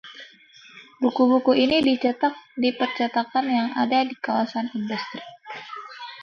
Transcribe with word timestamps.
buku-buku 1.01 1.51
ini 1.63 1.77
dicetak 1.87 2.33
di 2.61 2.69
percetakan 2.79 3.45
yang 3.57 3.69
ada 3.83 3.99
di 4.09 4.15
kawasan 4.25 4.67
industri 4.79 5.21